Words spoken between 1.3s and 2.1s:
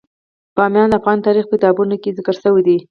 په کتابونو